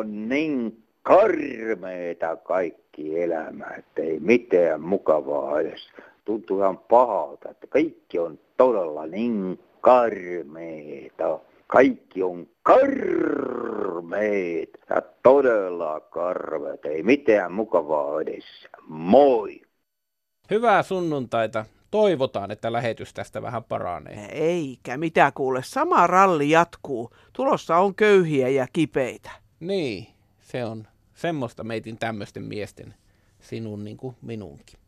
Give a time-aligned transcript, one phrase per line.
[0.00, 5.80] On niin karmeeta kaikki elämä, että ei mitään mukavaa edes.
[6.24, 11.38] Tuntuu ihan pahalta, että kaikki on todella niin karmeeta.
[11.66, 16.84] Kaikki on karmeet ja todella karmeet.
[16.84, 18.44] Ei mitään mukavaa edes.
[18.88, 19.60] Moi!
[20.50, 21.64] Hyvää sunnuntaita.
[21.90, 24.28] Toivotaan, että lähetys tästä vähän paranee.
[24.32, 25.60] Eikä, mitä kuule.
[25.64, 27.10] Sama ralli jatkuu.
[27.32, 29.39] Tulossa on köyhiä ja kipeitä.
[29.60, 30.06] Niin,
[30.40, 32.94] se on semmoista meitin tämmöisten miesten,
[33.40, 34.80] sinun niin kuin minunkin.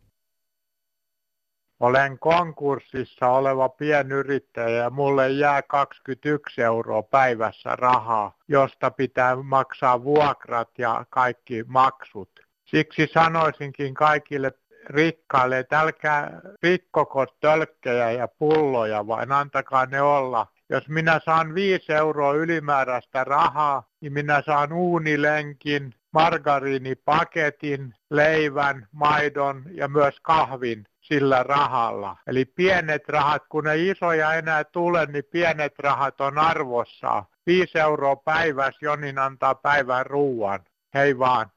[1.80, 10.78] Olen konkurssissa oleva pienyrittäjä ja mulle jää 21 euroa päivässä rahaa, josta pitää maksaa vuokrat
[10.78, 12.30] ja kaikki maksut.
[12.64, 14.52] Siksi sanoisinkin kaikille
[14.86, 20.46] rikkaille, että älkää rikkoko tölkkejä ja pulloja, vaan antakaa ne olla.
[20.72, 29.88] Jos minä saan 5 euroa ylimääräistä rahaa, niin minä saan uunilenkin, margariinipaketin, leivän, maidon ja
[29.88, 32.16] myös kahvin sillä rahalla.
[32.26, 37.24] Eli pienet rahat, kun ei isoja enää tule, niin pienet rahat on arvossa.
[37.46, 40.60] 5 euroa päivässä Jonin antaa päivän ruuan.
[40.94, 41.50] Hei vaan.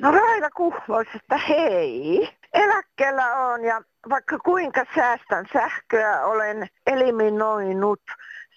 [0.00, 2.28] No Raila Kuhlois, että hei.
[2.52, 8.00] Eläkkeellä on ja vaikka kuinka säästän sähköä, olen eliminoinut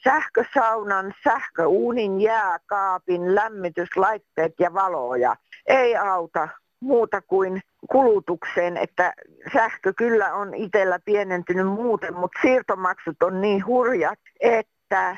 [0.04, 5.36] sähkösaunan, sähköuunin, jääkaapin, lämmityslaitteet ja valoja.
[5.68, 6.48] Ei auta
[6.80, 9.14] muuta kuin kulutukseen, että
[9.54, 15.18] sähkö kyllä on itsellä pienentynyt muuten, mutta siirtomaksut on niin hurjat, että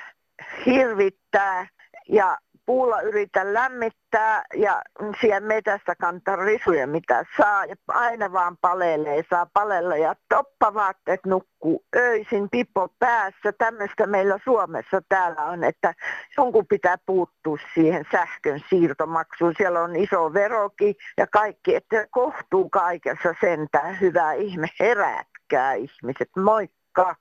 [0.66, 1.68] hirvittää
[2.10, 4.82] ja puulla yritä lämmittää ja
[5.22, 11.86] siellä metästä kantaa risuja mitä saa ja aina vaan palelee, saa palella ja toppavaatteet nukkuu
[11.96, 13.52] öisin, pipo päässä.
[13.58, 15.94] Tämmöistä meillä Suomessa täällä on, että
[16.38, 19.54] jonkun pitää puuttua siihen sähkön siirtomaksuun.
[19.58, 24.00] Siellä on iso veroki ja kaikki, että kohtuu kaikessa sentään.
[24.02, 27.16] Hyvä ihme, herätkää ihmiset, moikka!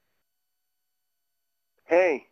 [1.90, 2.30] Hei,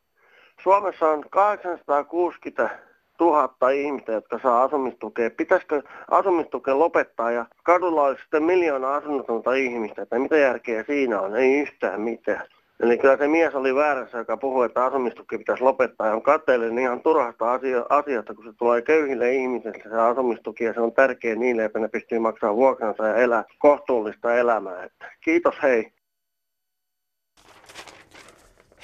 [0.62, 5.30] Suomessa on 860 tuhatta ihmistä, jotka saa asumistukea.
[5.30, 11.36] Pitäisikö asumistukea lopettaa ja kadulla olisi sitten miljoona asunnotonta ihmistä, että mitä järkeä siinä on?
[11.36, 12.46] Ei yhtään mitään.
[12.80, 16.78] Eli kyllä se mies oli väärässä, joka puhui, että asumistuki pitäisi lopettaa ja on katteellinen
[16.78, 21.34] ihan turhasta asia- asiasta, kun se tulee köyhille ihmisille se asumistuki ja se on tärkeä
[21.34, 24.84] niille, että ne pystyy maksamaan vuokransa ja elää kohtuullista elämää.
[24.84, 25.92] Että kiitos, hei.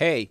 [0.00, 0.30] Hei,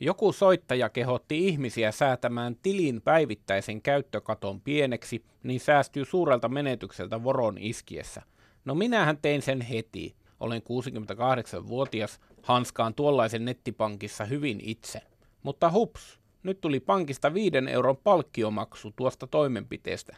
[0.00, 8.22] joku soittaja kehotti ihmisiä säätämään tilin päivittäisen käyttökaton pieneksi, niin säästyy suurelta menetykseltä voron iskiessä.
[8.64, 10.16] No minähän tein sen heti.
[10.40, 15.00] Olen 68-vuotias, hanskaan tuollaisen nettipankissa hyvin itse.
[15.42, 20.16] Mutta hups, nyt tuli pankista viiden euron palkkiomaksu tuosta toimenpiteestä.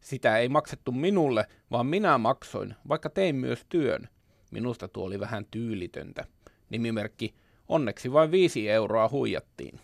[0.00, 4.08] Sitä ei maksettu minulle, vaan minä maksoin, vaikka tein myös työn.
[4.50, 6.24] Minusta tuo oli vähän tyylitöntä.
[6.70, 7.34] Nimimerkki
[7.68, 9.80] Onneksi vain viisi euroa huijattiin.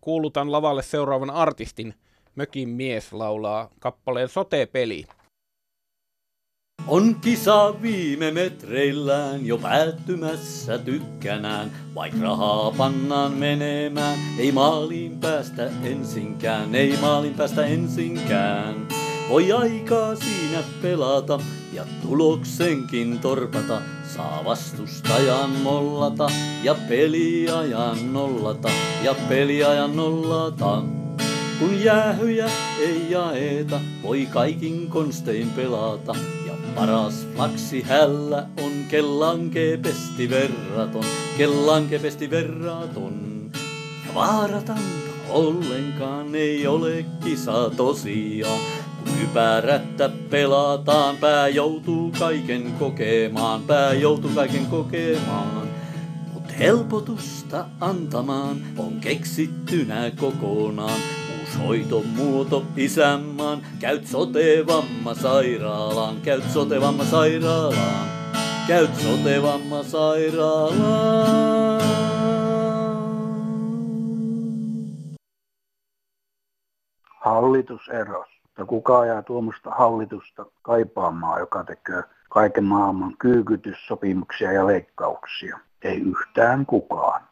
[0.00, 1.94] Kuulutan lavalle seuraavan artistin.
[2.34, 5.04] Mökin mies laulaa kappaleen Sote-peli.
[6.86, 16.74] On kisa viime metreillään jo päättymässä tykkänään, vaikka rahaa pannaan menemään, ei maaliin päästä ensinkään,
[16.74, 19.01] ei maaliin päästä ensinkään.
[19.28, 21.40] Voi aikaa siinä pelata
[21.72, 23.82] ja tuloksenkin torpata,
[24.14, 26.26] saa vastustajan mollata
[26.62, 28.68] ja peliajan nollata
[29.02, 30.82] ja peliajan nollata.
[31.58, 32.50] Kun jäähyjä
[32.80, 36.14] ei jaeta, voi kaikin konstein pelata.
[36.46, 41.04] Ja paras flaksi hällä on kellan kepesti verraton,
[41.38, 43.50] kellan kepesti verraton.
[44.14, 48.60] Vaaratonta ollenkaan ei ole kisa tosiaan,
[49.20, 55.68] Kypärättä pelataan, pää joutuu kaiken kokemaan, pää joutuu kaiken kokemaan.
[56.32, 61.00] Mut helpotusta antamaan on keksittynä kokonaan.
[61.40, 68.08] Uusi hoitomuoto isänmaan, käyt sotevamma sairaalaan, käyt sotevamma sairaalaan,
[68.68, 71.82] käyt sotevamma sairaalaan.
[77.24, 78.41] Hallitus eros.
[78.58, 85.58] Ja kuka ajaa tuommoista hallitusta kaipaamaan, joka tekee kaiken maailman kyykytyssopimuksia ja leikkauksia?
[85.82, 87.22] Ei yhtään kukaan.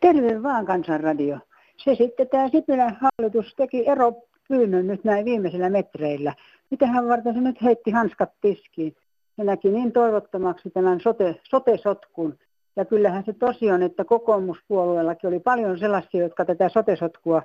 [0.00, 1.38] Terve vaan kansanradio.
[1.76, 4.12] Se sitten tämä Sipilän hallitus teki ero
[4.48, 6.34] pyynnön nyt näin viimeisellä metreillä.
[6.70, 8.96] Mitähän varten se nyt heitti hanskat tiskiin?
[9.36, 12.38] Se näki niin toivottomaksi tämän sote, sote-sotkun,
[12.76, 17.42] Ja kyllähän se tosiaan, että kokoomuspuolueellakin oli paljon sellaisia, jotka tätä sotesotkua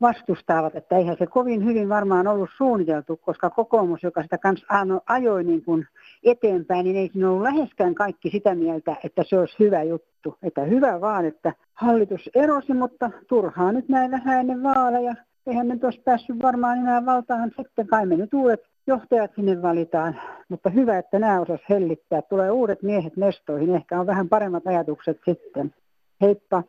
[0.00, 4.66] vastustavat, että eihän se kovin hyvin varmaan ollut suunniteltu, koska kokoomus, joka sitä kanssa
[5.06, 5.86] ajoi niin kuin
[6.24, 10.36] eteenpäin, niin ei siinä ollut läheskään kaikki sitä mieltä, että se olisi hyvä juttu.
[10.42, 15.14] Että hyvä vaan, että hallitus erosi, mutta turhaa nyt vähän ennen vaaleja.
[15.46, 20.20] Eihän nyt olisi päässyt varmaan enää valtaan sitten, kai me nyt uudet johtajat sinne valitaan.
[20.48, 22.22] Mutta hyvä, että nämä osas hellittää.
[22.22, 25.74] Tulee uudet miehet nestoihin, ehkä on vähän paremmat ajatukset sitten.
[26.20, 26.62] Heippa!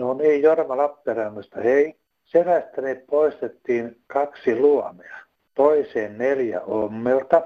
[0.00, 1.96] No niin, Jorma Lappeenrannasta, hei.
[2.24, 5.16] Serästäni poistettiin kaksi luomea.
[5.54, 7.42] Toiseen neljä ommelta.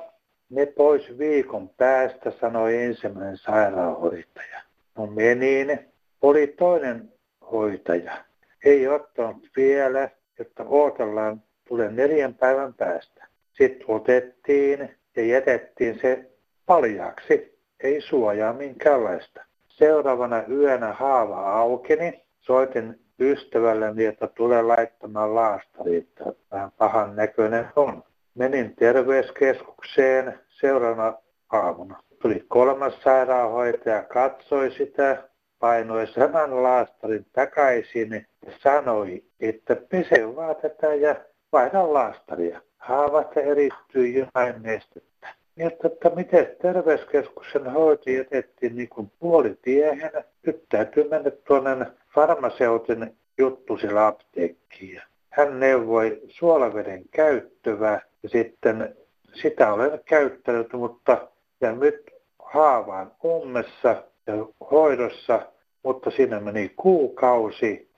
[0.51, 4.61] Ne pois viikon päästä, sanoi ensimmäinen sairaanhoitaja.
[4.99, 5.79] No menin.
[6.23, 7.13] Oli toinen
[7.53, 8.25] hoitaja.
[8.65, 10.09] Ei ottanut vielä,
[10.39, 13.27] että odotellaan tulee neljän päivän päästä.
[13.53, 16.31] Sitten otettiin ja jätettiin se
[16.67, 17.59] paljaaksi.
[17.81, 19.45] Ei suojaa minkäänlaista.
[19.69, 28.03] Seuraavana yönä haava aukeni soitin ystävälleni, että tulee laittamaan laastari, että vähän pahan näköinen on.
[28.35, 31.15] Menin terveyskeskukseen seuraavana
[31.53, 32.03] aamuna.
[32.23, 40.95] Tuli kolmas sairaanhoitaja, katsoi sitä, painoi saman laastarin takaisin ja sanoi, että pese vaan tätä
[40.95, 41.17] ja
[41.53, 42.61] vaihda laastaria.
[42.79, 45.29] Haavasta erittyi jotain nestettä.
[45.57, 50.13] Mietin, että miten terveyskeskuksen hoito jätettiin niin kuin puolitiehen.
[50.47, 55.03] Nyt täytyy mennä tuonne farmaseutin juttu sillä apteekkiin.
[55.31, 58.97] Hän neuvoi suolaveden käyttöä ja sitten
[59.43, 61.29] sitä olen käyttänyt, mutta
[61.61, 64.35] ja nyt haavaan ummessa ja
[64.71, 65.41] hoidossa,
[65.83, 67.91] mutta siinä meni kuukausi.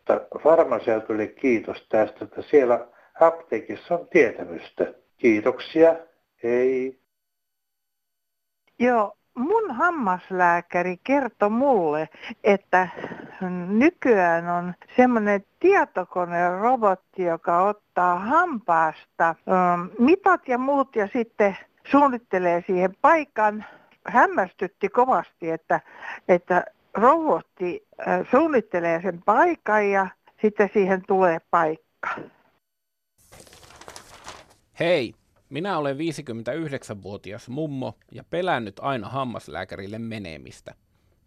[0.42, 2.86] Farmaseutille kiitos tästä, että siellä
[3.20, 4.94] apteekissa on tietämystä.
[5.16, 5.96] Kiitoksia.
[6.42, 6.98] Hei.
[8.78, 12.08] Joo, mun hammaslääkäri kertoi mulle,
[12.44, 12.88] että
[13.68, 19.34] nykyään on semmoinen tietokonerobotti, joka ottaa hampaasta
[19.98, 21.56] mitat ja muut ja sitten
[21.90, 23.64] suunnittelee siihen paikan.
[24.08, 25.80] Hämmästytti kovasti, että,
[26.28, 27.86] että robotti
[28.30, 30.08] suunnittelee sen paikan ja
[30.42, 32.08] sitten siihen tulee paikka.
[34.80, 35.14] Hei,
[35.50, 40.74] minä olen 59-vuotias mummo ja pelännyt aina hammaslääkärille menemistä.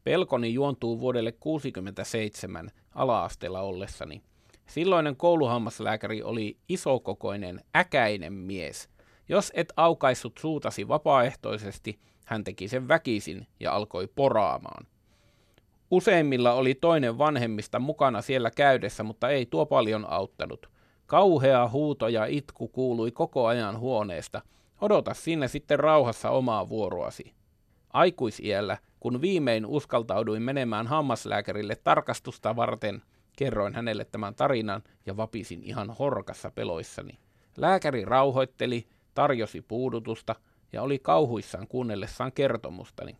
[0.03, 4.21] Pelkoni juontuu vuodelle 67 ala-asteella ollessani.
[4.65, 8.89] Silloinen kouluhammaslääkäri oli isokokoinen, äkäinen mies.
[9.29, 14.87] Jos et aukaissut suutasi vapaaehtoisesti, hän teki sen väkisin ja alkoi poraamaan.
[15.91, 20.69] Useimmilla oli toinen vanhemmista mukana siellä käydessä, mutta ei tuo paljon auttanut–
[21.09, 24.41] Kauhea huuto ja itku kuului koko ajan huoneesta.
[24.81, 27.33] Odota sinne sitten rauhassa omaa vuoroasi.
[27.93, 33.01] Aikuisiellä, kun viimein uskaltauduin menemään hammaslääkärille tarkastusta varten,
[33.37, 37.19] kerroin hänelle tämän tarinan ja vapisin ihan horkassa peloissani.
[37.57, 40.35] Lääkäri rauhoitteli, tarjosi puudutusta
[40.73, 43.17] ja oli kauhuissaan kuunnellessaan kertomustani.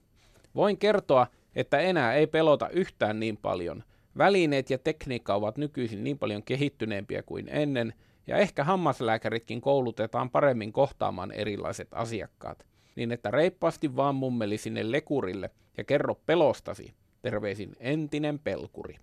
[0.56, 3.84] Voin kertoa, että enää ei pelota yhtään niin paljon,
[4.18, 7.94] Välineet ja tekniikka ovat nykyisin niin paljon kehittyneempiä kuin ennen,
[8.28, 12.66] ja ehkä hammaslääkäritkin koulutetaan paremmin kohtaamaan erilaiset asiakkaat,
[13.00, 16.94] niin että reippaasti vaan mummeli sinne lekurille ja kerro pelostasi.
[17.22, 18.96] Terveisin entinen pelkuri.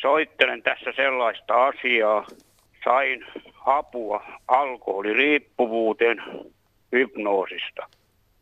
[0.00, 2.26] Soittelen tässä sellaista asiaa.
[2.84, 3.26] Sain
[3.66, 6.22] apua alkoholiriippuvuuteen
[6.92, 7.86] hypnoosista.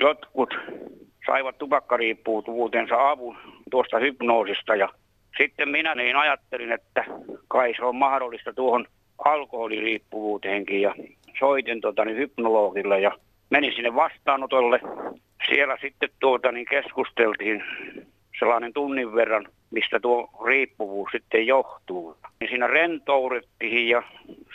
[0.00, 0.54] Jotkut
[1.26, 3.36] saivat tupakkariippuvuutensa avun
[3.70, 4.88] tuosta hypnoosista ja
[5.38, 7.04] sitten minä niin ajattelin, että
[7.48, 8.86] kai se on mahdollista tuohon
[9.24, 10.94] alkoholiriippuvuuteenkin ja
[11.38, 13.10] soitin tota, niin hypnologille ja
[13.50, 14.80] menin sinne vastaanotolle.
[15.48, 17.64] Siellä sitten tuota, niin keskusteltiin
[18.38, 22.16] sellainen tunnin verran, mistä tuo riippuvuus sitten johtuu.
[22.40, 24.02] Niin siinä rentourettiin ja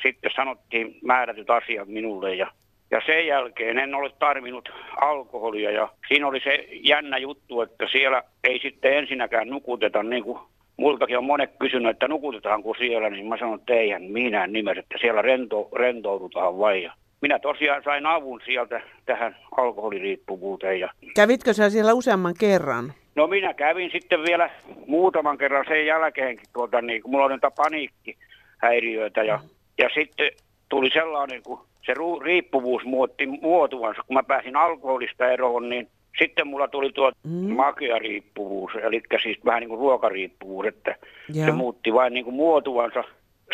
[0.01, 2.47] sitten sanottiin määrätyt asiat minulle ja
[2.91, 4.69] ja sen jälkeen en ole tarvinnut
[5.01, 10.39] alkoholia ja siinä oli se jännä juttu, että siellä ei sitten ensinnäkään nukuteta niin kuin
[10.77, 14.97] multakin on monet kysynyt, että nukutetaanko siellä, niin mä sanon, että eihän minä nimessä, että
[15.01, 16.91] siellä rento, rentoudutaan vai.
[17.21, 20.79] Minä tosiaan sain avun sieltä tähän alkoholiriippuvuuteen.
[20.79, 20.89] Ja...
[21.15, 22.93] Kävitkö sä siellä useamman kerran?
[23.15, 24.49] No minä kävin sitten vielä
[24.87, 29.39] muutaman kerran sen jälkeenkin, tuota, niin, kun mulla oli niitä paniikkihäiriöitä ja,
[29.77, 30.31] ja sitten
[30.69, 34.01] tuli sellainen, kun se riippuvuus muutti muotuansa.
[34.07, 35.87] Kun mä pääsin alkoholista eroon, niin
[36.17, 37.31] sitten mulla tuli tuo mm.
[37.31, 40.95] makeariippuvuus, eli siis vähän niin kuin ruokariippuvuus, että
[41.33, 41.45] Joo.
[41.45, 43.03] se muutti vain niin kuin muotuansa.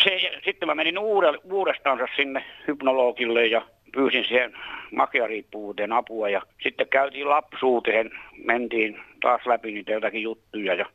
[0.04, 1.00] Se, sitten mä menin
[1.44, 3.62] uudestaan sinne hypnologille ja
[3.92, 4.54] pyysin siihen
[4.92, 8.12] makeariippuvuuteen apua ja sitten käytiin lapsuuteen,
[8.46, 10.86] mentiin taas läpi niitä jotakin juttuja ja,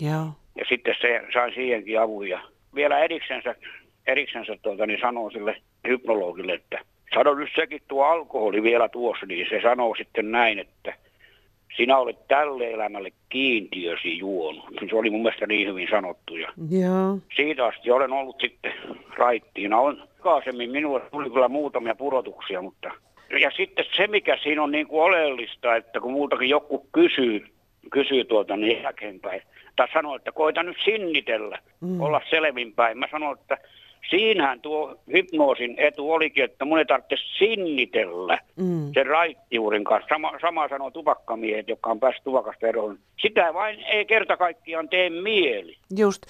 [0.00, 0.26] Joo.
[0.56, 2.40] ja sitten se sain siihenkin avun ja
[2.74, 3.54] vielä eriksensä,
[4.06, 5.56] eriksensä tuota, niin sanoo sille
[5.88, 6.78] hypnologille, että
[7.14, 10.94] sano nyt sekin tuo alkoholi vielä tuossa, niin se sanoo sitten näin, että
[11.76, 14.64] sinä olet tälle elämälle kiintiösi juonut.
[14.90, 17.18] Se oli mun mielestä niin hyvin sanottu ja Joo.
[17.36, 18.72] siitä asti olen ollut sitten
[19.16, 19.78] raittiina.
[19.78, 22.90] On aikaisemmin minulle tuli kyllä muutamia pudotuksia, mutta...
[23.40, 27.46] Ja sitten se, mikä siinä on niin kuin oleellista, että kun muutakin joku kysyy,
[27.90, 29.42] kysyy tuota niin jälkeenpäin,
[29.76, 32.00] tai sanoo, että koita nyt sinnitellä, mm.
[32.00, 32.98] olla selvinpäin.
[32.98, 33.58] Mä sanon, että
[34.10, 38.90] siinähän tuo hypnoosin etu olikin, että mun ei tarvitse sinnitellä Mm.
[38.94, 40.08] sen raittiurin kanssa.
[40.08, 42.98] Sama, sama sanoo tupakkamiehet, jotka on päässyt tupakasta eroon.
[43.22, 45.76] Sitä vain ei kerta kaikkiaan tee mieli.
[45.98, 46.22] Just.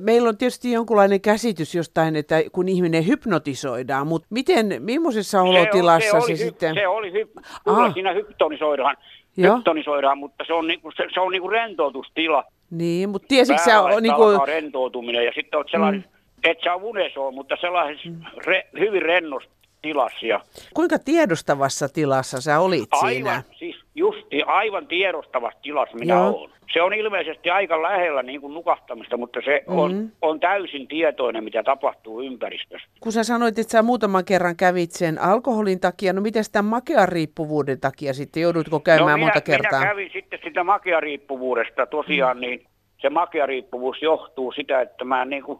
[0.00, 6.16] Meillä on tietysti jonkunlainen käsitys jostain, että kun ihminen hypnotisoidaan, mutta miten, millaisessa olotilassa se,
[6.16, 6.74] oli, hy- sitten...
[6.74, 7.94] Se oli hy- kyllä Ah.
[7.94, 8.96] siinä hyptonisoidaan,
[9.36, 9.56] Joo.
[9.56, 12.44] hyptonisoidaan, mutta se on, niinku, se, se on niinku rentoutustila.
[12.70, 16.13] Niin, mutta tiesitkö sä, niin kuin, rentoutuminen ja sitten olet sellainen, mm.
[16.44, 18.20] Et sä unesoo, mutta sellaisessa Mm.
[18.46, 19.50] re, hyvin rennossa
[19.82, 20.26] tilassa.
[20.26, 20.40] Ja
[20.74, 23.42] kuinka tiedostavassa tilassa sä olit aivan, siinä?
[23.58, 26.28] siis justi aivan tiedostavassa tilassa minä Joo.
[26.30, 26.50] olen.
[26.72, 29.78] Se on ilmeisesti aika lähellä niin kuin nukahtamista, mutta se Mhm.
[29.78, 32.88] on, on täysin tietoinen, mitä tapahtuu ympäristössä.
[33.00, 37.08] Kun sä sanoit, että sä muutaman kerran kävit sen alkoholin takia, no miten tämän makean
[37.08, 38.42] riippuvuuden takia sitten?
[38.42, 39.80] Joudutko käymään no, minä, monta kertaa?
[39.80, 42.64] Minä kävin sitten sitä makeariippuvuudesta tosiaan, niin
[43.00, 45.58] se makeariippuvuus johtuu sitä, että mä niin kuin,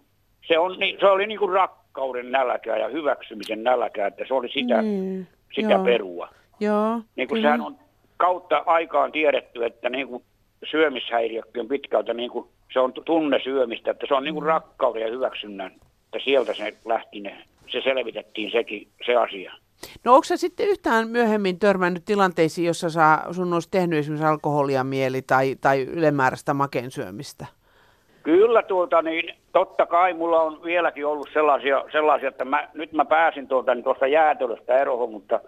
[0.48, 4.48] se, on, niin, se oli niin kuin rakkauden nälkää ja hyväksymisen nälkää, että se oli
[4.48, 5.84] sitä, Niin, sitä joo.
[5.84, 6.28] perua.
[6.60, 7.76] Joo, Niin kuin sehän on
[8.16, 10.24] kautta aikaan tiedetty, että niin kuin
[10.70, 15.02] syömishäiriökin on pitkältä niin kuin, se on tunne syömistä, että se on niin kuin rakkauden
[15.02, 15.72] ja hyväksynnän,
[16.04, 19.52] että sieltä se lähti ne, se selvitettiin sekin, se asia.
[20.04, 24.84] No onko sä sitten yhtään myöhemmin törmännyt tilanteisiin, jossa sä, sun olisi tehnyt esimerkiksi alkoholia
[24.84, 27.46] mieli tai, tai ylimääräistä makeen syömistä?
[28.24, 33.04] Kyllä tuota niin, totta kai mulla on vieläkin ollut sellaisia, sellaisia että mä, nyt mä
[33.04, 35.40] pääsin tuolta niin tuosta jäätelöstä eroon, mutta,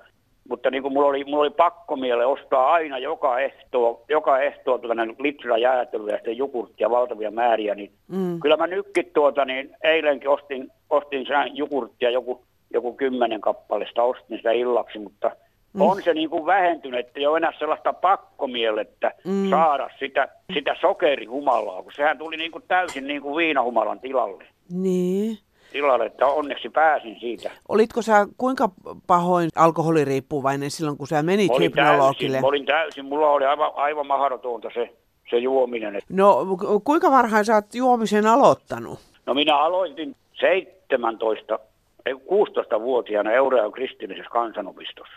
[0.49, 4.79] mutta niin kuin mulla oli, mulla oli pakko miele ostaa aina joka ehtoo, joka ehtoo
[4.79, 8.41] tuota niin litra jäätelöä ja sitten jukurttia valtavia määriä, niin Mm.
[8.41, 14.37] kyllä mä nytkin tuota niin eilenkin ostin, ostin sen jukurttia joku, joku kymmenen kappalesta, ostin
[14.37, 15.31] sitä illaksi, mutta
[15.77, 15.83] Mm.
[15.83, 19.51] on se niin kuin vähentynyt, että ei ole enää sellaista pakkomielettä Mm.
[19.51, 24.45] saada sitä, sitä sokerihumalaa, kun sehän tuli niin kuin täysin niin kuin viinahumalan tilalle.
[24.73, 25.39] Niin.
[25.73, 27.51] Tilalle, että onneksi pääsin siitä.
[27.69, 28.69] Olitko sä kuinka
[29.07, 32.33] pahoin alkoholiriippuvainen silloin, kun sä menit olin hypnologille?
[32.37, 34.91] täysin, olin täysin, mulla oli aivan, aivan mahdotonta se,
[35.31, 35.99] se juominen.
[36.09, 38.99] No ku- kuinka varhain sä oot juomisen aloittanut?
[39.27, 41.59] No minä aloitin 17,
[42.07, 45.15] ei 16-vuotiaana Euroopan kristillisessä kansanopistossa.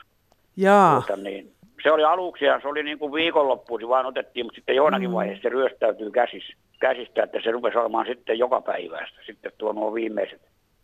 [0.61, 1.01] Jaa.
[1.01, 1.51] Tuota, niin,
[1.83, 5.13] se oli aluksi ja se oli niin kuin viikonloppuisin vaan otettiin, mutta sitten jonakin Mm.
[5.13, 6.43] vaiheessa se ryöstäytyy käsis,
[6.79, 10.41] käsistä, että se rupesi olemaan sitten joka päivästä, sitten tuo nuo viimeiset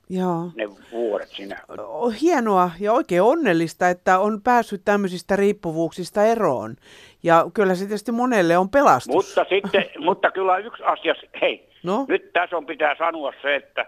[0.09, 0.49] Joo.
[0.55, 1.57] ne vuodet siinä.
[1.77, 6.75] On hienoa ja oikein onnellista, että on päässyt tämmöisistä riippuvuuksista eroon.
[7.23, 9.15] Ja kyllä se tietysti monelle on pelastus.
[9.15, 12.05] Mutta sitten, mutta kyllä yksi asia, hei, No?
[12.07, 13.85] nyt tässä on pitää sanoa se, että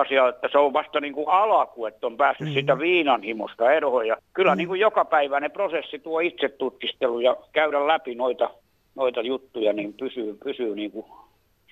[0.00, 2.54] asia, että se on vasta niin kuin alku, että on päässyt mm.
[2.54, 4.06] sitä viinanhimosta eroon.
[4.06, 4.58] Ja kyllä mm.
[4.58, 8.50] niin kuin jokapäiväinen prosessi tuo itsetutkistelu ja käydä läpi noita,
[8.94, 11.06] noita juttuja, niin pysyy, pysyy niin kuin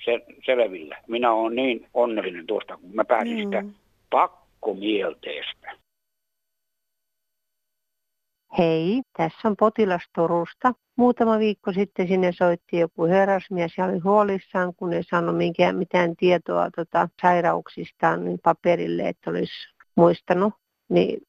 [0.04, 0.96] se, selvillä.
[1.06, 3.64] Minä olen niin onnellinen tuosta, kun mä pääsin sitä
[4.10, 5.72] pakkomielteestä.
[8.58, 10.72] Hei, tässä on potilas Turusta.
[10.96, 16.16] Muutama viikko sitten sinne soitti joku herrasmies ja oli huolissaan, kun ei saanut minkään, mitään
[16.16, 19.52] tietoa tota, sairauksistaan niin paperille, että olisi
[19.96, 20.54] muistanut.
[20.88, 21.22] Niin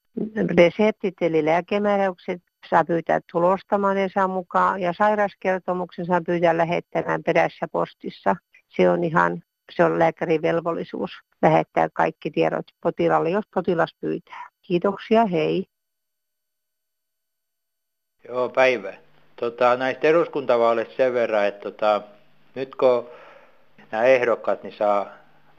[0.57, 7.67] reseptit eli lääkemääräykset saa pyytää tulostamaan ja saa mukaan ja sairauskertomuksen saa pyytää lähettämään perässä
[7.71, 8.35] postissa.
[8.69, 11.11] Se on ihan, se on lääkärin velvollisuus
[11.41, 14.49] lähettää kaikki tiedot potilaalle, jos potilas pyytää.
[14.61, 15.65] Kiitoksia, hei.
[18.29, 18.93] Joo, päivä.
[19.35, 22.01] Tota, näistä eduskuntavaaleista sen verran, että tota,
[22.55, 23.09] nyt kun
[23.91, 25.09] nämä ehdokkaat niin saa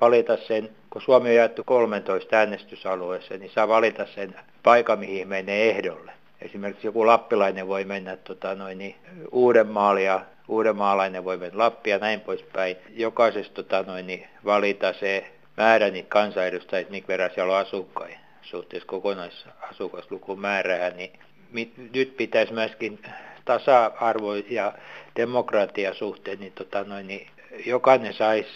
[0.01, 5.71] valita sen, kun Suomi on jaettu 13 äänestysalueeseen, niin saa valita sen paikan, mihin menee
[5.71, 6.13] ehdolle.
[6.43, 8.97] Esimerkiksi joku lappilainen voi mennä tota, noin, niin,
[10.05, 12.77] ja uudenmaalainen voi mennä Lappia ja näin poispäin.
[12.97, 18.87] Jokaisesta tota, noin, niin, valita se määrä niitä kansanedustajia, minkä verran siellä on asukkaita suhteessa
[18.87, 21.13] kokonaisasukaslukuun määrää, niin
[21.95, 22.99] nyt pitäisi myöskin
[23.45, 24.73] tasa-arvo ja
[25.17, 27.27] demokratia suhteen, niin, tota noin, niin
[27.67, 28.51] jokainen saisi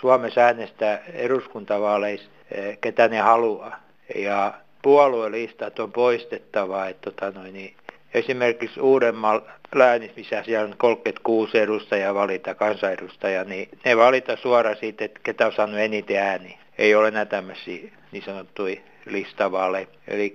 [0.00, 3.80] Suomessa äänestää eduskuntavaaleissa, eh, ketä ne haluaa.
[4.14, 6.86] Ja puoluelistat on poistettava.
[6.86, 7.74] Että, tota noin, niin
[8.14, 9.42] esimerkiksi Uudenmaan
[9.74, 15.46] läänissä, missä siellä on 36 edustajaa valita kansanedustaja, niin ne valita suoraan siitä, että ketä
[15.46, 16.58] on saanut eniten ääni.
[16.78, 19.86] Ei ole enää tämmöisiä niin sanottuja listavaaleja.
[20.08, 20.34] Eli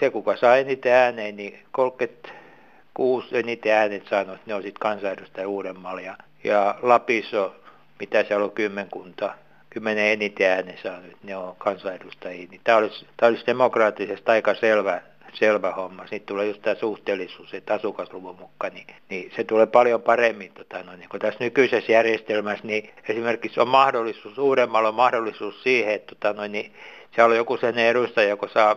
[0.00, 6.00] se, kuka saa eniten ääneen, niin 36 eniten äänet saanut, ne on sitten kansanedustaja Uudenmaalla.
[6.00, 7.52] Ja, ja Lapissa on,
[8.00, 9.34] mitä siellä on kymmenkunta,
[9.70, 12.48] kymmenen eniten äänen saanut, ne on kansanedustajia.
[12.50, 15.00] Niin tämä olisi, tämä olisi demokraattisesti aika selvä
[15.38, 16.02] selvä homma.
[16.02, 20.52] Sitten tulee just tämä suhteellisuus, että asukasluvun mukaan, niin, niin se tulee paljon paremmin.
[20.52, 25.94] Tota, no, niin kun tässä nykyisessä järjestelmässä, niin esimerkiksi on mahdollisuus, uudemmalla on mahdollisuus siihen,
[25.94, 26.72] että tota, no, niin
[27.14, 28.76] siellä on joku sen edustaja, joka saa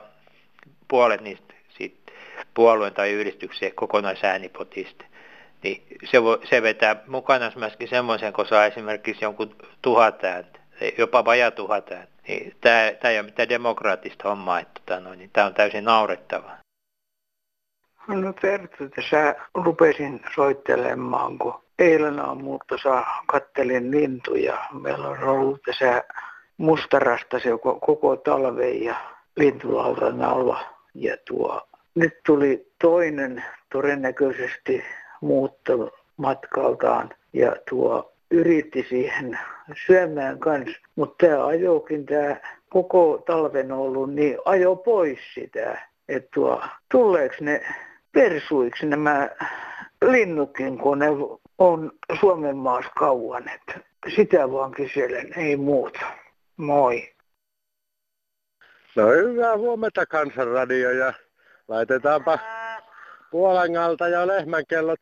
[0.89, 2.11] puolet niistä siitä
[2.53, 5.05] puolueen tai yhdistyksen kokonaisäänipotista.
[5.63, 10.59] Niin se, voi, se vetää mukana myöskin semmoisen, kun saa esimerkiksi jonkun tuhat ääntä,
[10.97, 15.29] jopa vajaa tuhat ääntä niin tämä, ei ole mitään demokraattista hommaa, että tota, no, niin
[15.33, 16.51] tämä on täysin naurettava.
[18.07, 22.75] No Perttu, tässä rupesin soittelemaan, kun eilen aamuutta
[23.27, 24.57] kattelin lintuja.
[24.81, 26.03] Meillä on ollut tässä
[26.57, 27.49] mustarasta se
[27.81, 28.95] koko talven ja
[29.35, 30.78] lintulautan alla.
[30.93, 31.61] Ja tuo,
[31.95, 34.83] nyt tuli toinen todennäköisesti
[35.21, 39.39] muuttomatkaltaan ja tuo yritti siihen
[39.85, 42.35] syömään kanssa, mutta tämä ajokin tämä
[42.69, 45.89] koko talven ollut, niin ajo pois sitä.
[46.09, 47.61] Että tuo, tuleeko ne
[48.11, 49.29] persuiksi nämä
[50.01, 51.07] linnukin, kun ne
[51.57, 53.49] on Suomen maassa kauan.
[53.49, 53.79] Että
[54.15, 55.99] sitä vaan kyselen, ei muuta.
[56.57, 57.13] Moi.
[58.95, 61.13] No hyvää huomenta Kansanradio ja
[61.67, 62.39] laitetaanpa
[63.31, 64.99] Puolangalta ja lehmän kellot.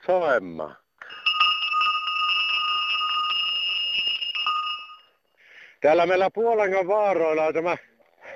[5.82, 7.78] Täällä meillä Puolangan vaaroilla on tämä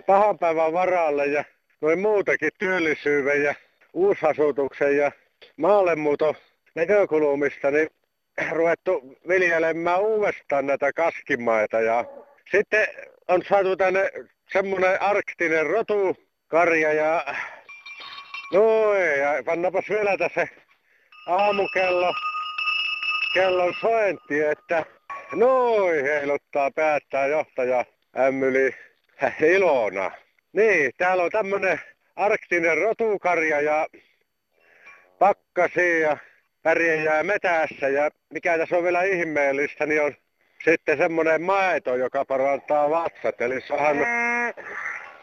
[0.05, 1.43] pahan päivän varalle ja
[1.81, 3.55] noin muutakin työllisyyden ja
[3.93, 5.11] uusasutuksen ja
[5.57, 6.35] maallemuuton
[6.75, 7.89] näkökulmista, niin
[8.51, 12.05] ruvettu viljelemään uudestaan näitä kaskimaita ja
[12.51, 12.87] sitten
[13.27, 14.11] on saatu tänne
[14.53, 17.25] semmoinen arktinen rotukarja ja
[18.53, 20.47] noin ja pannapas vielä tässä
[21.27, 22.13] aamukello
[23.33, 24.85] kellon sointi, että
[25.35, 27.85] Noin heiluttaa päättää johtaja
[28.17, 28.75] Ämmyli
[29.41, 30.11] Ilona.
[30.53, 31.79] Niin, täällä on tämmönen
[32.15, 33.87] arktinen rotukarja ja
[35.19, 36.17] pakkasi ja
[36.63, 40.15] pärjää metässä ja mikä tässä on vielä ihmeellistä, niin on
[40.63, 43.41] sitten semmoinen maito, joka parantaa vatsat.
[43.41, 44.53] Eli saadaan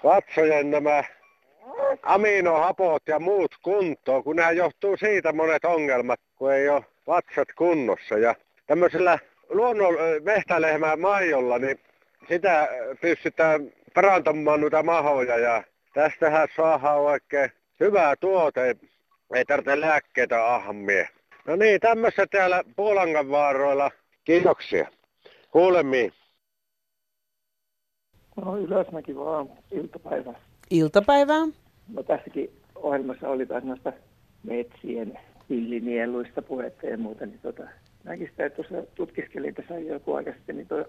[0.04, 1.04] vatsojen nämä
[2.02, 8.18] aminohapot ja muut kuntoon, kun nämä johtuu siitä monet ongelmat, kun ei ole vatsat kunnossa.
[8.18, 8.34] Ja
[8.66, 11.80] tämmöisellä luonnon mehtälehmää maijolla, niin
[12.28, 12.68] sitä
[13.00, 15.62] pystytään parantamaan noita mahoja ja
[15.94, 18.76] tästähän saadaan oikein hyvää tuote,
[19.34, 21.08] ei tarvitse lääkkeitä ahmia.
[21.46, 23.90] No niin, tämmöistä täällä Puolangan vaaroilla.
[24.24, 24.88] Kiitoksia.
[25.52, 26.12] Kuulemiin.
[28.36, 30.34] No Ylösmäki vaan iltapäivää.
[30.70, 31.46] Iltapäivää.
[31.94, 33.92] No tässäkin ohjelmassa oli taas noista
[34.42, 35.18] metsien
[35.50, 37.62] villinieluista puhetta ja muuta, niin tota,
[38.04, 40.84] mäkin sitä tuossa tutkiskelin tässä joku aika sitten, niin tuo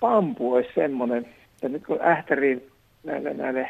[0.00, 2.70] pampu olisi semmoinen, että nyt kun ähtäriin
[3.04, 3.68] näille, näille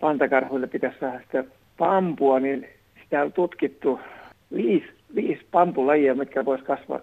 [0.00, 1.44] pantakarhuille pitäisi saada sitä
[1.78, 2.68] pampua, niin
[3.02, 4.00] sitä on tutkittu
[4.54, 7.00] viisi, viisi pampulajia, mitkä voisi kasva,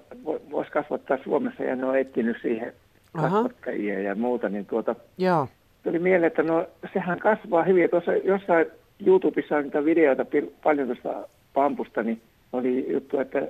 [0.52, 2.74] vois kasvattaa Suomessa, ja ne on etsinyt siihen
[3.12, 5.48] kasvattajia ja muuta, niin tuota, Joo.
[5.84, 7.90] tuli mieleen, että no sehän kasvaa hyvin.
[7.90, 8.66] Tuossa jossain
[9.06, 10.26] YouTubessa on niitä videoita
[10.64, 12.22] paljon tuosta pampusta, niin
[12.54, 13.48] oli juttu, että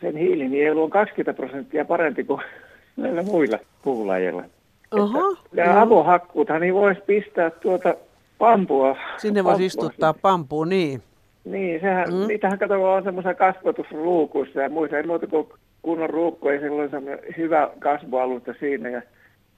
[0.00, 2.40] sen hiilinielu on 20 prosenttia parempi kuin
[2.96, 4.44] näillä muilla puulajeilla.
[4.90, 7.94] Oho, Nämä avohakkuuthan niin voisi pistää tuota
[8.38, 8.96] pampua.
[9.16, 11.02] Sinne voisi istuttaa pampu, niin.
[11.44, 12.26] Niin, sehän, mm.
[12.26, 15.48] niitähän kato on semmoisia kasvatusruukuissa ja muissa, ei muuta kuin
[15.82, 16.90] kunnon ruukku, ei silloin
[17.36, 18.88] hyvä kasvualusta siinä.
[18.88, 19.02] Ja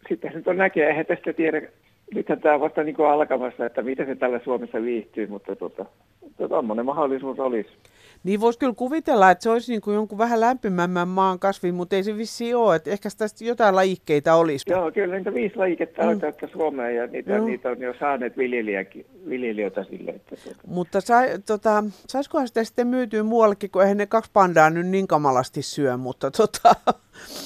[0.09, 1.62] sitten se nyt on näkee, eihän tästä tiedä,
[2.14, 5.57] nythän tämä vasta niin kuin alkamassa, että miten se tällä Suomessa viihtyy, mutta
[6.37, 7.70] tuota, tuommoinen mahdollisuus olisi.
[8.25, 11.97] Niin voisi kyllä kuvitella, että se olisi niin kuin jonkun vähän lämpimämmän maan kasvi, mutta
[11.97, 12.77] ei se vissi ole.
[12.77, 14.70] Että ehkä tästä jotain lajikkeita olisi.
[14.70, 16.09] Joo, kyllä niitä viisi lajiketta mm.
[16.09, 18.37] on täyttä Suomeen ja niitä, niitä on jo saaneet
[19.29, 20.11] viljelijöitä sille.
[20.11, 20.59] Että tuota.
[20.66, 25.07] Mutta sai, tota, saisikohan sitä sitten myytyä muuallekin, kun eihän ne kaksi pandaa nyt niin
[25.07, 26.75] kamalasti syö, mutta tota...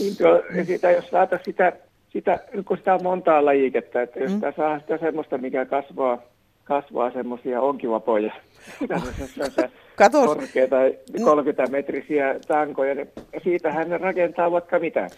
[0.00, 1.72] Niin tuo, sitä, jos saataisiin sitä,
[2.08, 4.34] sitä, kun sitä on montaa lajiketta, että jos mm.
[4.34, 6.22] sitä saa sitä semmoista, mikä kasvaa,
[6.68, 8.32] kasvaa semmoisia onkivapoja,
[9.96, 10.26] Katos.
[10.26, 10.76] korkeita
[11.24, 13.08] 30 metrisiä tankoja, niin
[13.42, 15.08] siitähän ne rakentaa vaikka mitä.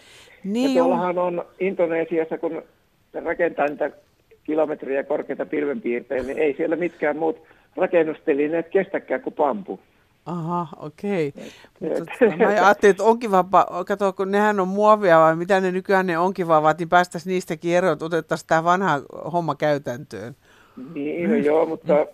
[0.43, 2.63] Niin ja tuollahan on Indonesiassa, kun
[3.25, 3.91] rakentaa niitä
[4.43, 7.41] kilometriä korkeita pilvenpiirteitä, niin ei siellä mitkään muut
[7.75, 9.79] rakennustelineet kestäkään kuin pampu.
[10.25, 11.33] Aha, okei.
[11.79, 13.45] Mutta tota, mä ajattelin, että onkiva,
[13.87, 17.93] kato, kun nehän on muovia vai mitä ne nykyään ne onkivaavat, niin päästäisiin niistäkin eroon,
[17.93, 19.01] että otettaisiin tämä vanha
[19.33, 20.35] homma käytäntöön.
[20.93, 22.05] Niin, no joo, mutta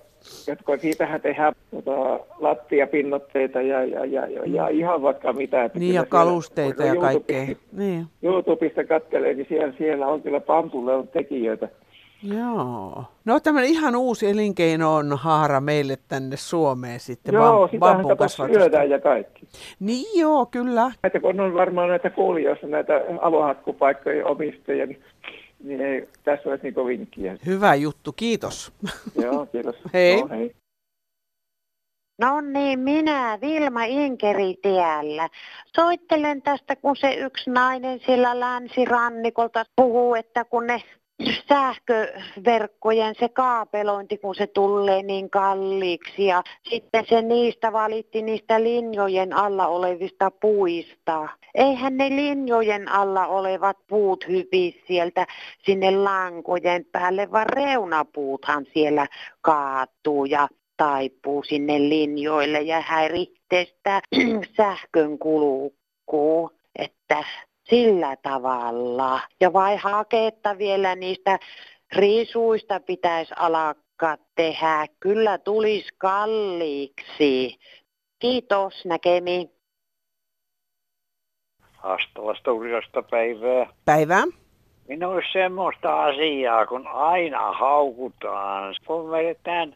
[0.48, 5.64] jotka siitähän tehdään tota, lattiapinnotteita ja, ja, ja, ja, ja ihan vaikka mitä.
[5.64, 7.48] Että niin ja kalusteita ja kaikkea.
[7.72, 8.06] Niin.
[8.24, 11.70] YouTubesta katselee, niin siellä, siellä on kyllä pampulle on tekijöitä.
[12.24, 13.04] Joo.
[13.26, 17.34] No tämmöinen ihan uusi elinkeino on haara meille tänne Suomeen sitten.
[17.34, 18.06] Joo, sitähän
[18.54, 19.48] syödään ja kaikki.
[19.80, 20.92] Niin joo, kyllä.
[21.04, 25.02] Että kun on varmaan näitä kuulijoissa näitä avohakkupaikkojen omistajia, niin,
[25.64, 27.10] niin ei, tässä olisi niin kovin
[27.46, 28.72] Hyvä juttu, kiitos.
[29.24, 29.76] Joo, kiitos.
[29.94, 30.22] hei.
[30.22, 30.56] No, hei.
[32.22, 35.30] No niin, minä Vilma Inkeri tiellä.
[35.76, 40.82] Soittelen tästä, kun se yksi nainen sillä länsirannikolta puhuu, että kun ne
[41.50, 49.34] sähköverkkojen se kaapelointi, kun se tulee niin kalliiksi ja sitten se niistä valitti niistä linjojen
[49.34, 51.30] alla olevista puista.
[51.56, 55.28] Eihän ne linjojen alla olevat puut hypi sieltä
[55.66, 59.08] sinne lankojen päälle, vaan reunapuuthan siellä
[59.42, 64.02] kaatuu ja taipuu sinne linjoille ja häiritsee sitä
[64.58, 66.52] sähkön kulukuu.
[66.76, 67.24] Että
[67.70, 69.20] sillä tavalla.
[69.42, 71.40] Ja vai haketta vielä niistä
[71.96, 74.86] risuista pitäisi alkaa tehdä.
[75.00, 77.60] Kyllä tulisi kalliiksi.
[78.20, 79.50] Kiitos näkemi.
[81.84, 83.74] Astovasta uudesta päivää.
[83.86, 84.24] Päivää.
[84.88, 88.76] Minun olisi semmoista asiaa, kun aina haukutaan.
[88.86, 89.76] Kun vedetään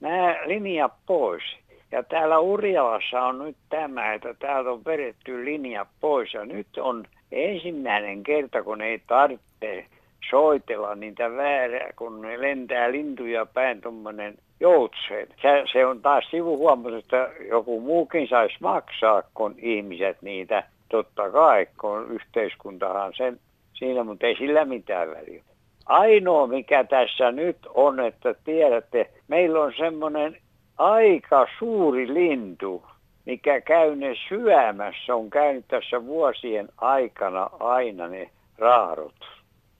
[0.00, 1.42] nämä linjat pois,
[1.92, 7.04] ja täällä Urjalassa on nyt tämä, että täältä on vedetty linja pois ja nyt on
[7.32, 9.86] ensimmäinen kerta, kun ei tarvitse
[10.30, 15.28] soitella niitä väärää, kun ne lentää lintuja päin tuommoinen joutseen.
[15.42, 20.62] Se, se on taas sivuhuomus, että joku muukin saisi maksaa kun ihmiset niitä.
[20.88, 23.40] Totta kai, kun yhteiskuntahan sen
[23.74, 25.42] siinä, mutta ei sillä mitään väliä.
[25.86, 30.36] Ainoa mikä tässä nyt on, että tiedätte, meillä on semmoinen
[30.80, 32.82] aika suuri lintu,
[33.26, 39.14] mikä käy ne syömässä, on käynyt tässä vuosien aikana aina ne raarot.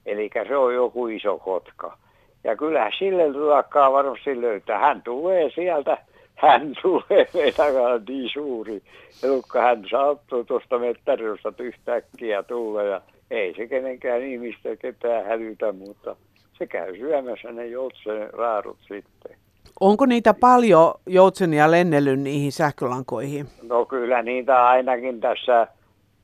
[0.07, 1.99] Eli se on joku iso kotka.
[2.45, 4.79] Ja kyllä sille luokkaa varmasti löytää.
[4.79, 5.99] Hän tulee sieltä,
[6.47, 8.83] hän tulee meidän niin suuri.
[9.23, 16.17] Elukka hän saattuu tuosta mettäriöstä yhtäkkiä tulla ja ei se kenenkään ihmistä ketään hälytä, mutta
[16.59, 19.40] se käy syömässä ne joutsen raarut sitten.
[19.81, 23.47] Onko niitä paljon joutsenia lennellyt niihin sähkölankoihin?
[23.63, 25.67] No kyllä niitä ainakin tässä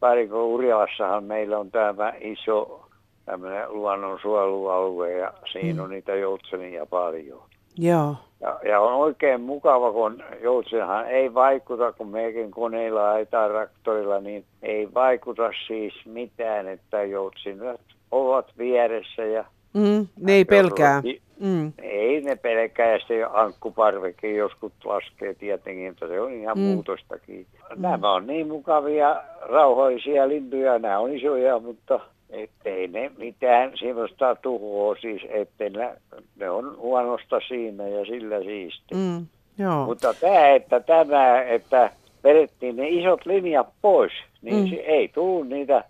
[0.01, 2.89] Parikon Urjalassahan meillä on tämä iso
[3.25, 5.85] tämmöinen luonnonsuojelualue ja siinä mm.
[5.85, 7.43] on niitä joutsenia paljon.
[7.79, 8.17] Joo.
[8.41, 14.45] Ja, ja on oikein mukava, kun joutsenhan ei vaikuta, kun meikin koneilla tai traktorilla, niin
[14.63, 17.81] ei vaikuta siis mitään, että joutsenet
[18.11, 19.45] ovat vieressä ja
[19.77, 21.03] Mm, ne ei pelkää.
[21.41, 21.73] Mm.
[21.83, 26.65] Ei ne pelkää se ankkuparvekin joskus laskee tietenkin, että se on ihan mm.
[26.65, 27.47] muutostakin.
[27.77, 34.97] Nämä on niin mukavia, rauhoisia lintuja, nämä on isoja, mutta ettei ne mitään sellaista tuhoa,
[35.01, 35.93] siis ettei ne,
[36.37, 38.95] ne on huonosta siinä ja sillä siisti.
[38.95, 39.27] Mm,
[39.59, 39.87] joo.
[39.87, 41.91] Mutta tämä, että tämä, että
[42.25, 44.71] vedettiin ne isot linjat pois, niin mm.
[44.71, 45.85] se ei tullut niitä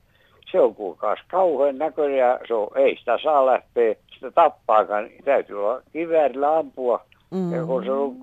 [0.51, 5.05] se on kuulkaas kauhean näköinen ja se on, ei sitä saa lähteä sitä tappaakaan.
[5.05, 7.05] Niin täytyy olla kiväärillä ampua.
[7.31, 7.53] Mm.
[7.53, 8.17] Ja kun se on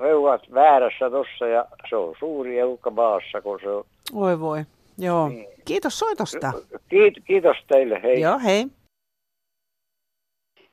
[0.00, 3.84] reuat väärässä tossa ja se on suuri elukka maassa, kun se on.
[4.14, 4.64] Oi voi,
[4.98, 5.28] joo.
[5.28, 5.46] Niin.
[5.64, 6.52] Kiitos soitosta.
[6.88, 8.20] Kiit, kiitos teille, hei.
[8.20, 8.66] Joo, hei.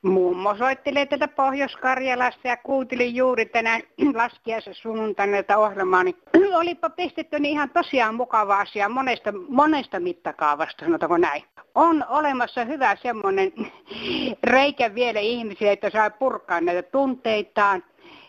[0.01, 3.81] Mummo soittelee tätä Pohjois-Karjalassa ja kuuntelin juuri tänään
[4.15, 6.15] laskiaisen sunnuntaina tätä ohjelmaa, niin
[6.59, 11.43] olipa pistetty niin ihan tosiaan mukava asia monesta, monesta mittakaavasta, sanotaanko näin.
[11.75, 13.53] On olemassa hyvä semmoinen
[14.43, 17.83] reikä vielä ihmisille, että saa purkaa näitä tunteitaan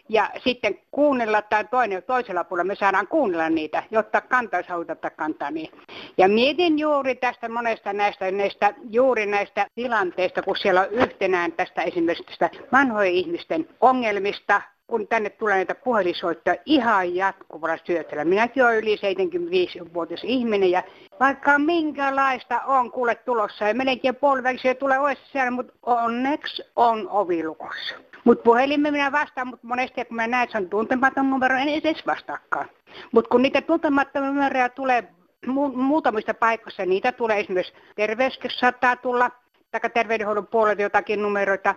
[0.09, 5.51] ja sitten kuunnella tai toinen, toisella puolella me saadaan kuunnella niitä, jotta kantaisi haluta kantaa
[5.51, 5.71] niin.
[6.19, 11.83] Ja mietin juuri tästä monesta näistä, näistä juuri näistä tilanteista, kun siellä on yhtenään tästä
[11.83, 18.25] esimerkiksi tästä vanhojen ihmisten ongelmista, kun tänne tulee näitä puhelisoittoja ihan jatkuvalla syötellä.
[18.25, 20.83] Minäkin olen yli 75-vuotias ihminen ja
[21.21, 28.12] vaikka minkälaista on kuule tulossa ja melkein puoliväksi tulee OSCR, mutta onneksi on ovilukossa.
[28.25, 31.69] Mutta puhelimen minä vastaan, mutta monesti kun mä näen, että se on tuntematon numero, en
[31.69, 32.69] edes vastaakaan.
[33.13, 35.05] Mutta kun niitä tuntemattomia numeroja tulee
[35.47, 39.31] mu- muutamista paikoissa, niitä tulee esimerkiksi terveyskeskus saattaa tulla,
[39.71, 41.75] tai terveydenhuollon puolelta jotakin numeroita,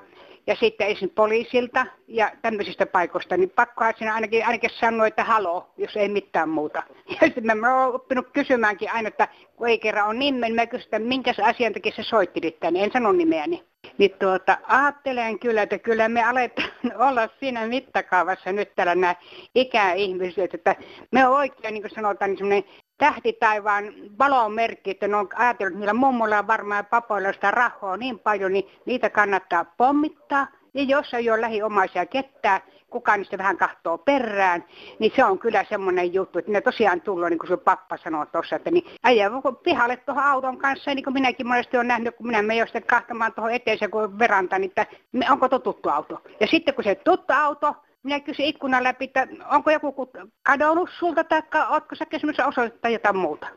[0.47, 5.69] ja sitten esimerkiksi poliisilta ja tämmöisistä paikoista, niin pakkohan siinä ainakin, ainakin sanoa, että halo,
[5.77, 6.84] jos ei mitään muuta.
[7.10, 10.65] Ja sitten mä oon oppinut kysymäänkin aina, että kun ei kerran ole nimen, niin mä
[10.67, 13.63] kysyn, että minkä asian takia se soitti tänne, en sano nimeäni.
[13.97, 16.69] Niin tuota, ajattelen kyllä, että kyllä me aletaan
[17.10, 19.15] olla siinä mittakaavassa nyt täällä nämä
[19.55, 20.75] ikäihmiset, että
[21.12, 22.63] me on oikein, niin kuin sanotaan, niin semmoinen
[22.97, 27.97] tähtitaivaan valon merkki, että ne on ajatellut, että niillä mummoilla on varmaan papoilla sitä rahaa
[27.97, 30.47] niin paljon, niin niitä kannattaa pommittaa.
[30.73, 32.62] Ja jos ei ole lähiomaisia ketään,
[32.95, 34.63] kukaan niistä vähän kahtoo perään,
[34.99, 38.27] niin se on kyllä semmoinen juttu, että ne tosiaan tullut, niin kuin sun pappa sanoi
[38.27, 39.31] tuossa, että niin äijä
[39.63, 43.34] pihalle tuohon auton kanssa, niin kuin minäkin monesti olen nähnyt, kun minä menen sitten kahtamaan
[43.34, 44.88] tuohon eteensä kuin veranta, niin että
[45.31, 46.21] onko tuo tuttu auto.
[46.39, 50.12] Ja sitten kun se tuttu auto, minä kysyin ikkunan läpi, että onko joku
[50.43, 53.47] kadonnut sulta tai oletko sä kysymys osoittaa jotain muuta.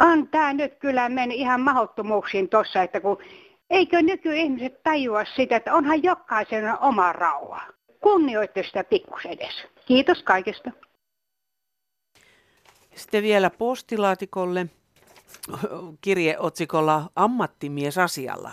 [0.00, 3.18] On tämä nyt kyllä mennyt ihan mahdottomuuksiin tuossa, että kun
[3.70, 7.77] eikö nykyihmiset tajua sitä, että onhan jokaisen oma rauha.
[8.00, 9.54] Kunnioitte sitä pikkus edes.
[9.86, 10.70] Kiitos kaikesta.
[12.94, 14.66] Sitten vielä postilaatikolle
[16.00, 18.52] kirjeotsikolla ammattimies asialla.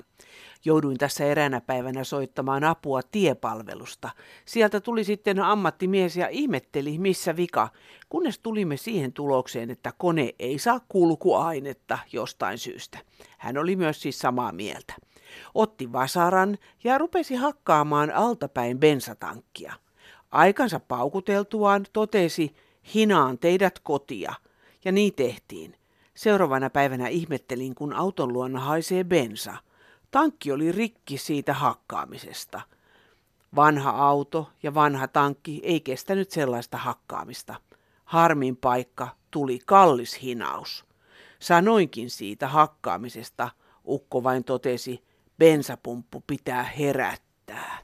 [0.66, 4.10] Jouduin tässä eräänä päivänä soittamaan apua tiepalvelusta.
[4.46, 7.70] Sieltä tuli sitten ammattimies ja ihmetteli, missä vika,
[8.10, 12.98] kunnes tulimme siihen tulokseen, että kone ei saa kulkuainetta jostain syystä.
[13.38, 14.94] Hän oli myös siis samaa mieltä.
[15.54, 19.74] Otti vasaran ja rupesi hakkaamaan altapäin bensatankkia.
[20.32, 22.56] Aikansa paukuteltuaan totesi,
[22.94, 24.34] hinaan teidät kotia.
[24.86, 25.76] Ja niin tehtiin.
[26.14, 29.58] Seuraavana päivänä ihmettelin, kun auton luona haisee bensa.
[30.12, 32.62] Tankki oli rikki siitä hakkaamisesta.
[33.56, 37.56] Vanha auto ja vanha tankki ei kestänyt sellaista hakkaamista.
[38.06, 40.86] Harmin paikka tuli kallis hinaus.
[41.40, 43.50] Sanoinkin siitä hakkaamisesta,
[43.88, 45.04] ukko vain totesi,
[45.38, 47.78] bensapumppu pitää herättää.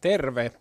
[0.00, 0.52] Terve.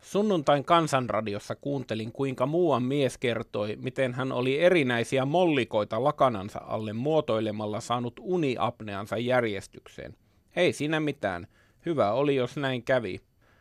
[0.00, 7.80] Sunnuntain kansanradiossa kuuntelin, kuinka muuan mies kertoi, miten hän oli erinäisiä mollikoita lakanansa alle muotoilemalla
[7.80, 10.16] saanut uniapneansa järjestykseen.
[10.56, 11.46] Ei siinä mitään.
[11.86, 13.20] Hyvä oli, jos näin kävi.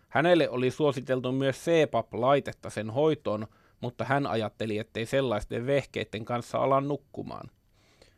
[0.09, 3.47] Hänelle oli suositeltu myös CPAP-laitetta sen hoitoon,
[3.81, 7.49] mutta hän ajatteli, ettei sellaisten vehkeiden kanssa ala nukkumaan.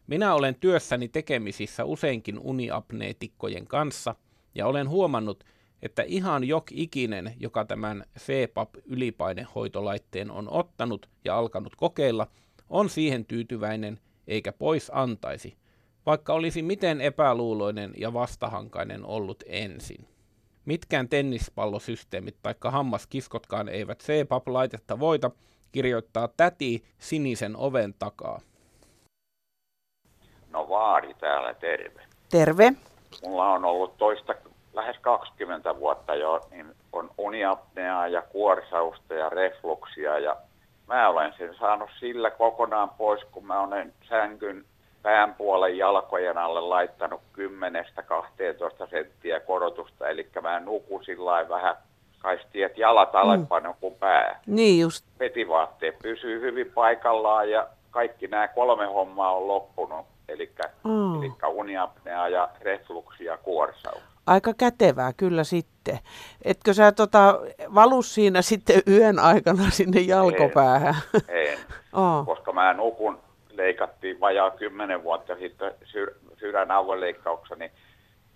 [0.09, 4.15] Minä olen työssäni tekemisissä useinkin uniapneetikkojen kanssa,
[4.55, 5.43] ja olen huomannut,
[5.81, 12.27] että ihan jok ikinen, joka tämän CPAP-ylipainehoitolaitteen on ottanut ja alkanut kokeilla,
[12.69, 15.57] on siihen tyytyväinen eikä pois antaisi,
[16.05, 20.07] vaikka olisi miten epäluuloinen ja vastahankainen ollut ensin.
[20.65, 25.31] Mitkään tennispallosysteemit tai hammaskiskotkaan eivät CPAP-laitetta voita,
[25.71, 28.41] kirjoittaa täti sinisen oven takaa.
[30.51, 32.01] No Vaari täällä, terve.
[32.29, 32.73] Terve.
[33.23, 34.35] Mulla on ollut toista
[34.73, 40.35] lähes 20 vuotta jo, niin on uniapneaa ja kuorsausta ja refluksia ja
[40.87, 44.65] mä olen sen saanut sillä kokonaan pois, kun mä olen sänkyn
[45.03, 47.21] pään puolen jalkojen alle laittanut
[48.85, 51.75] 10-12 senttiä korotusta, eli mä nukun sillä vähän
[52.19, 53.75] kaisti, että jalat alempana mm.
[53.79, 54.39] kuin pää.
[54.45, 55.05] Niin just.
[55.17, 60.05] Petivaatteet pysyy hyvin paikallaan ja kaikki nämä kolme hommaa on loppunut,
[60.39, 60.51] eli,
[60.83, 61.23] mm.
[61.23, 65.99] eli uniapnea ja refluksi ja kuorsaus aika kätevää kyllä sitten.
[66.45, 67.39] Etkö sä tota,
[67.75, 70.95] valu siinä sitten yön aikana sinne jalkopäähän?
[71.13, 71.59] En, en.
[72.01, 72.25] oh.
[72.25, 77.71] koska mä nukun, leikattiin vajaa kymmenen vuotta sitten syr- sydänauvanleikkauksia, niin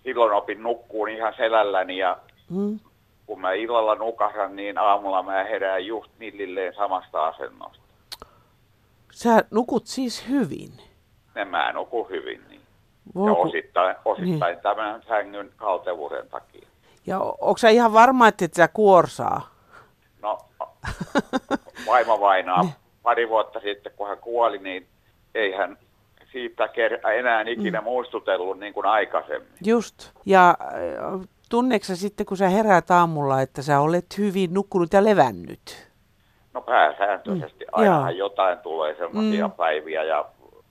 [0.02, 2.18] silloin opin nukkuun ihan selälläni ja
[2.54, 2.80] hmm.
[3.26, 7.84] kun mä illalla nukahdan, niin aamulla mä herään just millilleen samasta asennosta.
[9.12, 10.72] Sä nukut siis hyvin?
[11.36, 12.60] En mä nuku hyvin, niin.
[13.14, 13.40] Voiko?
[13.40, 14.62] Ja osittain, osittain niin.
[14.62, 16.68] tämän sängyn kaltevuuden takia.
[17.06, 19.48] Ja onko sä ihan varma, että et sä kuorsaa?
[20.22, 20.38] No,
[21.86, 22.74] vaimo vainaa niin.
[23.02, 24.86] pari vuotta sitten, kun hän kuoli, niin
[25.34, 25.78] ei hän
[26.32, 26.68] siitä
[27.18, 27.84] enää ikinä mm.
[27.84, 29.52] muistutellut niin kuin aikaisemmin.
[29.66, 30.10] Just.
[30.26, 35.90] Ja äh, tunneeko sitten, kun sä heräät aamulla, että sä olet hyvin nukkunut ja levännyt?
[36.54, 37.64] No pääsääntöisesti.
[37.64, 37.70] Mm.
[37.72, 39.52] Ainahan jotain tulee sellaisia mm.
[39.52, 40.24] päiviä ja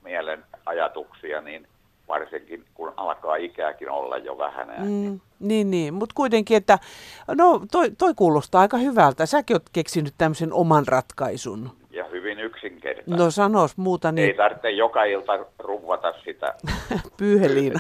[0.04, 1.68] mielen ajatuksia, niin
[2.08, 4.68] varsinkin kun alkaa ikääkin olla jo vähän.
[4.78, 5.94] Mm, niin, niin.
[5.94, 6.80] mutta kuitenkin, että
[7.28, 9.26] no toi, toi kuulostaa aika hyvältä.
[9.26, 11.70] Säkin oot keksinyt tämmöisen oman ratkaisun.
[11.92, 13.20] Ja hyvin yksinkertainen.
[13.20, 14.28] No sanos muuta niin.
[14.28, 16.54] Ei tarvitse joka ilta ruvata sitä.
[17.18, 17.80] Pyyheliina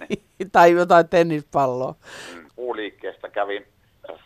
[0.52, 1.94] tai jotain tennispalloa.
[2.34, 3.66] Mm, puuliikkeestä kävin,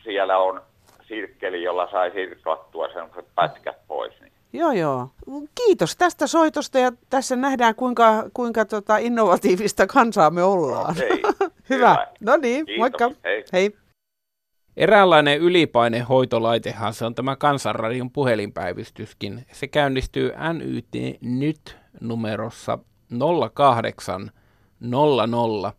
[0.04, 0.62] siellä on
[1.08, 4.21] sirkkeli, jolla sai sirkottua sellaiset pätkät pois.
[4.52, 5.10] Joo, joo.
[5.54, 10.90] Kiitos tästä soitosta ja tässä nähdään kuinka, kuinka tota innovatiivista kansaa me ollaan.
[10.90, 11.08] Okei.
[11.70, 11.90] Hyvä.
[11.90, 12.06] Hyvä.
[12.20, 12.80] No niin, Kiitos.
[12.80, 13.10] moikka.
[13.24, 13.44] Hei.
[13.52, 13.76] Hei.
[14.76, 19.46] Eräänlainen ylipainehoitolaitehan se on tämä Kansanradion puhelinpäivystyskin.
[19.52, 22.78] Se käynnistyy NYT nyt numerossa
[23.54, 24.30] 08
[24.80, 25.72] 00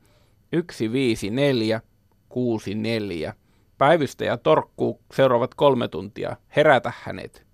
[0.72, 1.82] 154
[2.30, 3.34] 64.
[3.78, 6.36] Päivystäjä torkkuu seuraavat kolme tuntia.
[6.56, 7.46] Herätä hänet.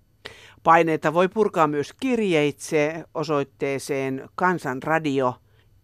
[0.62, 5.34] Paineita voi purkaa myös kirjeitse osoitteeseen Kansanradio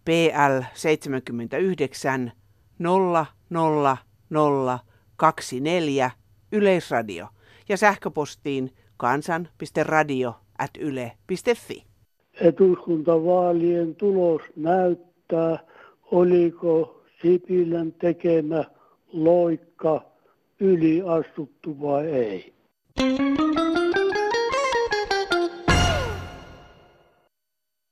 [0.05, 2.33] PL 79
[4.29, 6.11] 00024
[6.53, 7.29] Yleisradio
[7.69, 11.85] ja sähköpostiin kansan.radio.yle.fi.
[12.41, 15.59] Eduskuntavaalien tulos näyttää,
[16.11, 18.65] oliko Sipilän tekemä
[19.13, 20.05] loikka
[20.61, 22.55] yliastuttu vai ei.